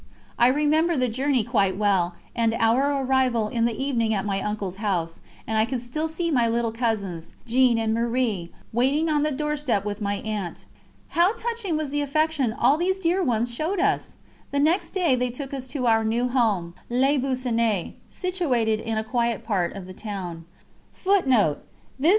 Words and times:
I 0.39 0.47
remember 0.47 0.97
the 0.97 1.07
journey 1.07 1.43
quite 1.43 1.77
well, 1.77 2.15
and 2.35 2.55
our 2.55 2.91
arrival 3.03 3.49
in 3.49 3.65
the 3.65 3.77
evening 3.79 4.15
at 4.15 4.25
my 4.25 4.41
uncle's 4.41 4.77
house, 4.77 5.19
and 5.45 5.59
I 5.59 5.65
can 5.65 5.77
still 5.77 6.07
see 6.07 6.31
my 6.31 6.47
little 6.49 6.71
cousins, 6.71 7.35
Jeanne 7.45 7.77
and 7.77 7.93
Marie, 7.93 8.51
waiting 8.73 9.09
on 9.11 9.21
the 9.21 9.29
doorstep 9.29 9.85
with 9.85 10.01
my 10.01 10.15
aunt. 10.15 10.65
How 11.09 11.33
touching 11.33 11.77
was 11.77 11.91
the 11.91 12.01
affection 12.01 12.51
all 12.51 12.77
these 12.77 12.97
dear 12.97 13.21
ones 13.21 13.53
showed 13.53 13.79
us! 13.79 14.15
The 14.49 14.59
next 14.59 14.89
day 14.89 15.15
they 15.15 15.29
took 15.29 15.53
us 15.53 15.67
to 15.67 15.85
our 15.85 16.03
new 16.03 16.27
home, 16.27 16.73
Les 16.89 17.19
Buissonets, 17.19 17.93
situated 18.09 18.79
in 18.79 18.97
a 18.97 19.03
quiet 19.03 19.43
part 19.45 19.75
of 19.75 19.85
the 19.85 19.93
town. 19.93 20.45